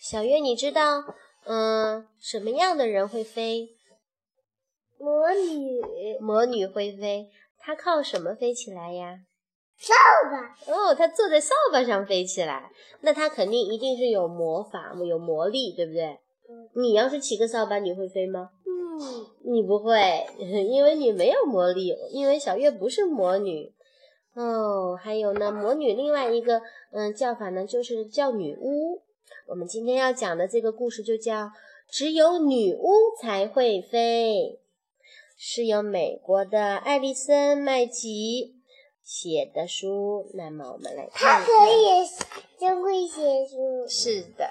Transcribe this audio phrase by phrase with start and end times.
[0.00, 1.02] 小月，你知道，
[1.44, 3.70] 嗯，什么样的人会飞？
[4.96, 6.18] 魔女。
[6.20, 7.28] 魔女会飞，
[7.58, 9.18] 她靠什么飞起来呀？
[9.76, 9.92] 扫
[10.30, 10.72] 把。
[10.72, 16.20] 哦，她坐在扫把上飞起来，那她肯定一定是有魔法，有魔力，对不对？
[16.76, 18.50] 你要是骑个扫把，你会飞吗？
[18.64, 23.74] 嗯，你不会， 因为你没有魔力，因为小月不是魔女。
[24.36, 26.62] 哦，还有呢，魔女另外一个
[26.92, 29.02] 嗯叫法呢，就是叫女巫。
[29.46, 31.52] 我们今天要讲的这个故事就叫
[31.88, 34.60] “只有女巫才会飞”，
[35.36, 38.56] 是由美国的艾丽森·麦吉
[39.02, 40.30] 写的书。
[40.34, 42.06] 那么我们来看，她可以
[42.58, 43.86] 真会写书。
[43.88, 44.50] 是的，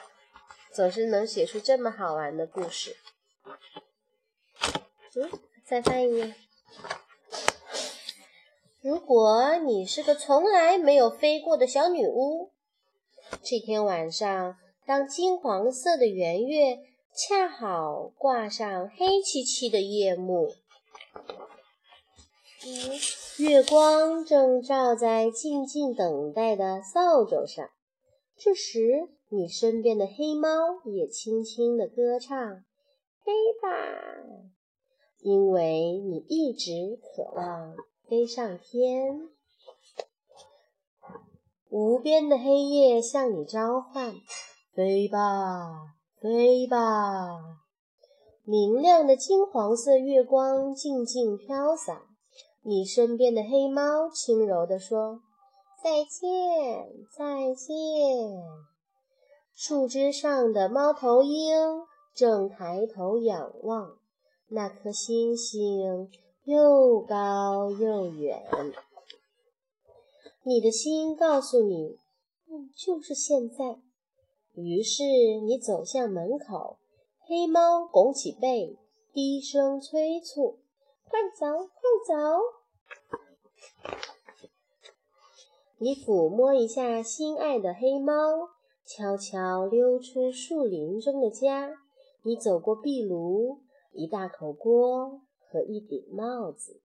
[0.73, 2.95] 总是能写出这么好玩的故事。
[5.15, 5.29] 嗯，
[5.65, 6.35] 再翻一页。
[8.81, 12.51] 如果你是个从来没有飞过的小女巫，
[13.43, 16.79] 这天晚上，当金黄色的圆月
[17.13, 20.53] 恰好挂上黑漆漆的夜幕，
[23.37, 27.69] 月光正照在静静等待的扫帚上，
[28.37, 30.49] 这时，你身边的黑猫
[30.85, 32.63] 也轻轻地歌唱
[33.25, 33.67] ：“飞吧！”
[35.19, 37.75] 因为你一直渴望
[38.07, 39.27] 飞上天，
[41.67, 44.15] 无边的黑夜向你召唤
[44.77, 46.77] ：“飞吧，飞吧！”
[48.45, 52.03] 明亮的金黄色月光静静飘洒，
[52.61, 55.21] 你身边的黑猫轻柔地说
[55.83, 56.29] ：“再见，
[57.11, 57.75] 再见。”
[59.51, 61.57] 树枝上的猫头鹰
[62.13, 63.97] 正抬头仰望。
[64.49, 66.11] 那颗星星
[66.43, 68.45] 又高又远，
[70.43, 71.97] 你的心告诉你，
[72.75, 73.79] 就是现在。
[74.61, 75.03] 于是
[75.45, 76.77] 你走向门口，
[77.19, 78.77] 黑猫拱起背，
[79.13, 80.59] 低声催促
[81.07, 82.13] ：“快走，快走！”
[85.79, 88.13] 你抚摸一下心爱的黑猫，
[88.83, 91.71] 悄悄溜出树林中的家。
[92.23, 93.59] 你走过壁炉。
[93.93, 96.81] 一大口锅和一顶帽子，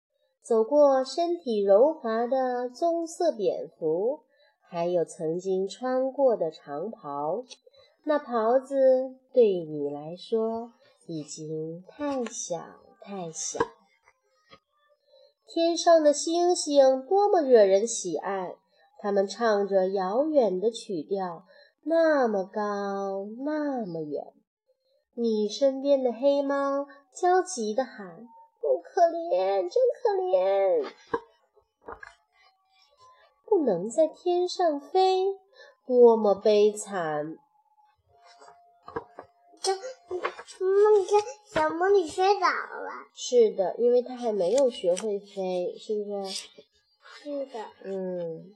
[0.44, 4.20] 走过身体柔滑的棕色蝙蝠，
[4.70, 7.44] 还有曾经穿过的长袍。
[8.04, 10.72] 那袍子对你来说
[11.06, 12.58] 已经太小
[13.02, 13.60] 太小。
[15.46, 18.56] 天上的星星多么惹人喜爱，
[19.00, 21.46] 它们唱着遥远的曲调，
[21.84, 24.34] 那么高，那么远。
[25.16, 28.28] 你身边的黑猫焦急地喊
[28.62, 30.86] ：“不可怜，真可怜！
[33.50, 35.26] 不能在天上飞，
[35.88, 37.36] 多么悲惨！”
[39.60, 41.12] 这，那个
[41.46, 42.92] 小魔女摔倒了。
[43.16, 46.48] 是的，因为她还没有学会飞，是不是？
[47.24, 47.66] 是的。
[47.84, 48.54] 嗯，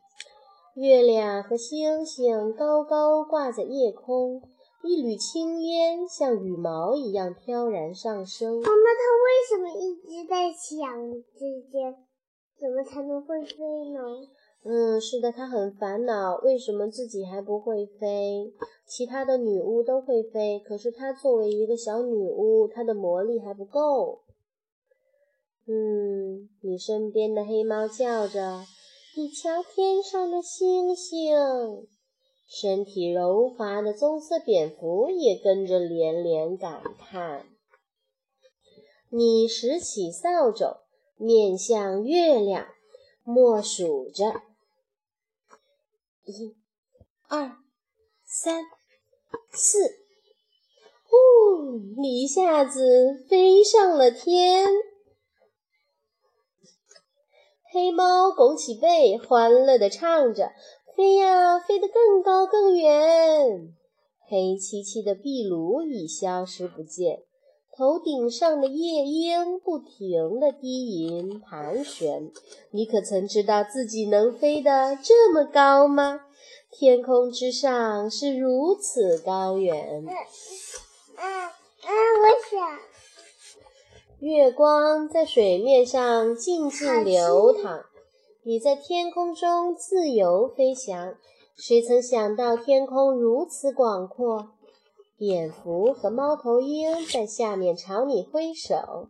[0.75, 4.41] 月亮和星星高高挂在夜空。
[4.85, 8.55] 一缕青烟像羽毛一样飘然上升。
[8.61, 11.95] 妈妈，它为什么一直在想这些
[12.59, 13.55] 怎么才能会飞
[13.93, 14.27] 呢？
[14.99, 18.53] 是的，它很烦恼，为什么自己还不会飞？
[18.87, 24.21] 其他的女巫都会飞，可是她作为一个小女巫，她的魔力还不够。
[25.65, 28.65] 嗯，你身边的黑猫叫着
[29.15, 31.87] ：“你瞧，天上的星星。”
[32.45, 37.45] 身体柔滑的棕色蝙蝠也跟着连连感叹。
[39.09, 40.81] 你拾起扫帚，
[41.17, 42.67] 面向月亮，
[43.23, 44.41] 默数着：
[46.25, 46.55] 一、
[47.27, 47.57] 二、
[48.25, 48.63] 三、
[49.51, 49.79] 四。
[51.09, 51.79] 哦！
[51.97, 54.69] 你一下子飞上了天。
[57.71, 60.51] 黑猫拱起背，欢乐地唱着。
[60.95, 63.73] 飞呀，飞得更高更远。
[64.29, 67.23] 黑漆漆的壁炉已消失不见，
[67.75, 72.31] 头顶上的夜莺不停地低吟盘旋。
[72.71, 76.21] 你可曾知道自己能飞得这么高吗？
[76.71, 80.05] 天空之上是如此高远。
[81.15, 81.51] 啊啊！
[82.21, 82.79] 我想，
[84.19, 87.85] 月光在水面上静静流淌。
[88.43, 91.15] 你在天空中自由飞翔，
[91.55, 94.49] 谁曾想到天空如此广阔？
[95.17, 99.09] 蝙蝠和猫头鹰在下面朝你挥手，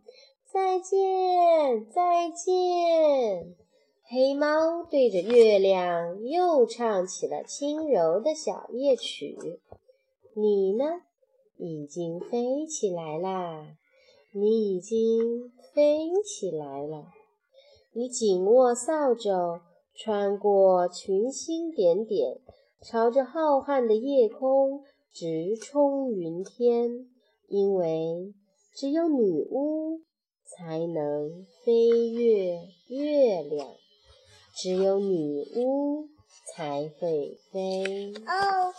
[0.52, 3.54] 再见，再见。
[4.06, 9.60] 黑猫对着月亮又唱起了轻柔的小夜曲。
[10.34, 10.84] 你呢？
[11.56, 13.76] 已经飞起来啦！
[14.32, 17.06] 你已经飞起来了。
[17.92, 19.60] 你紧握扫帚，
[19.94, 22.40] 穿过群星点点，
[22.82, 24.82] 朝着浩瀚的夜空
[25.14, 27.06] 直冲云天
[27.46, 28.34] 因为
[28.74, 30.00] 只有女巫
[30.44, 33.68] 才能飞越月亮
[34.56, 36.08] 只有女巫
[36.52, 38.12] 才会飞。
[38.26, 38.74] 哦